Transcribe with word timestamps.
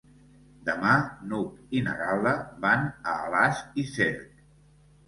Demà 0.69 0.93
n'Hug 1.33 1.77
i 1.81 1.83
na 1.89 1.95
Gal·la 2.01 2.35
van 2.65 2.89
a 2.91 3.15
Alàs 3.29 3.65
i 3.85 3.89
Cerc. 3.97 4.47